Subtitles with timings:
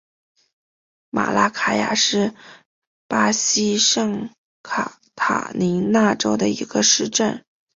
[1.11, 2.33] 马拉卡雅是
[3.07, 4.31] 巴西圣
[4.63, 7.45] 卡塔琳娜州的一个市镇。